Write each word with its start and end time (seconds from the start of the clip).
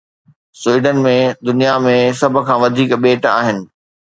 Sweden 0.61 0.97
۾ 1.07 1.13
دنيا 1.47 1.75
۾ 1.89 1.93
سڀ 2.21 2.33
کان 2.47 2.57
وڌيڪ 2.61 2.91
ٻيٽ 3.03 3.21
آهن 3.37 3.57